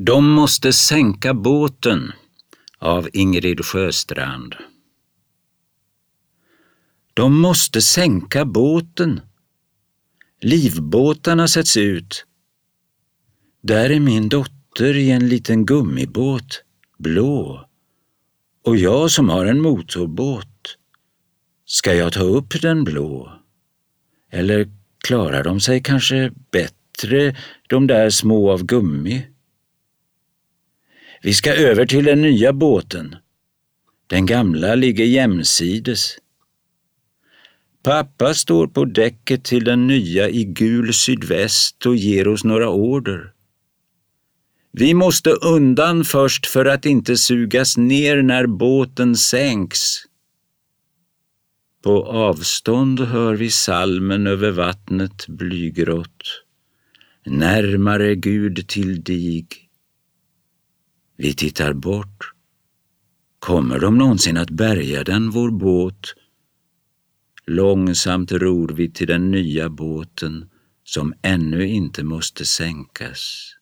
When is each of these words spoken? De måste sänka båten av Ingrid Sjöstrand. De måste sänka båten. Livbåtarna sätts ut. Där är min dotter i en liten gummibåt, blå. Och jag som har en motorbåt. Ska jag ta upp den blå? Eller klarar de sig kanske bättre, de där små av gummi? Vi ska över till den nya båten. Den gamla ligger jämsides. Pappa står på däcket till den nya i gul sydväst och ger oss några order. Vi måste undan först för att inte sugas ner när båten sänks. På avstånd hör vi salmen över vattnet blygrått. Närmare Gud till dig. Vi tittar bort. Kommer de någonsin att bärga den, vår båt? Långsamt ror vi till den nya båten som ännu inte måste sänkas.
De 0.00 0.30
måste 0.30 0.72
sänka 0.72 1.34
båten 1.34 2.12
av 2.78 3.08
Ingrid 3.12 3.64
Sjöstrand. 3.64 4.54
De 7.14 7.40
måste 7.40 7.82
sänka 7.82 8.44
båten. 8.44 9.20
Livbåtarna 10.40 11.48
sätts 11.48 11.76
ut. 11.76 12.26
Där 13.60 13.90
är 13.90 14.00
min 14.00 14.28
dotter 14.28 14.96
i 14.96 15.10
en 15.10 15.28
liten 15.28 15.66
gummibåt, 15.66 16.64
blå. 16.98 17.68
Och 18.64 18.76
jag 18.76 19.10
som 19.10 19.28
har 19.28 19.46
en 19.46 19.60
motorbåt. 19.60 20.76
Ska 21.64 21.94
jag 21.94 22.12
ta 22.12 22.22
upp 22.22 22.62
den 22.62 22.84
blå? 22.84 23.32
Eller 24.30 24.68
klarar 25.04 25.44
de 25.44 25.60
sig 25.60 25.82
kanske 25.82 26.32
bättre, 26.50 27.36
de 27.68 27.86
där 27.86 28.10
små 28.10 28.52
av 28.52 28.64
gummi? 28.64 29.26
Vi 31.22 31.34
ska 31.34 31.54
över 31.54 31.86
till 31.86 32.04
den 32.04 32.22
nya 32.22 32.52
båten. 32.52 33.16
Den 34.06 34.26
gamla 34.26 34.74
ligger 34.74 35.04
jämsides. 35.04 36.18
Pappa 37.82 38.34
står 38.34 38.66
på 38.66 38.84
däcket 38.84 39.44
till 39.44 39.64
den 39.64 39.86
nya 39.86 40.28
i 40.28 40.44
gul 40.44 40.94
sydväst 40.94 41.86
och 41.86 41.96
ger 41.96 42.28
oss 42.28 42.44
några 42.44 42.68
order. 42.68 43.32
Vi 44.72 44.94
måste 44.94 45.30
undan 45.30 46.04
först 46.04 46.46
för 46.46 46.64
att 46.64 46.86
inte 46.86 47.16
sugas 47.16 47.76
ner 47.76 48.22
när 48.22 48.46
båten 48.46 49.16
sänks. 49.16 49.94
På 51.82 52.04
avstånd 52.04 53.00
hör 53.00 53.34
vi 53.34 53.50
salmen 53.50 54.26
över 54.26 54.50
vattnet 54.50 55.26
blygrått. 55.26 56.44
Närmare 57.26 58.14
Gud 58.14 58.68
till 58.68 59.02
dig. 59.02 59.46
Vi 61.20 61.34
tittar 61.34 61.72
bort. 61.72 62.32
Kommer 63.38 63.78
de 63.78 63.98
någonsin 63.98 64.36
att 64.36 64.50
bärga 64.50 65.04
den, 65.04 65.30
vår 65.30 65.50
båt? 65.50 66.14
Långsamt 67.46 68.32
ror 68.32 68.68
vi 68.68 68.90
till 68.90 69.06
den 69.06 69.30
nya 69.30 69.68
båten 69.68 70.50
som 70.84 71.14
ännu 71.22 71.68
inte 71.68 72.04
måste 72.04 72.44
sänkas. 72.44 73.54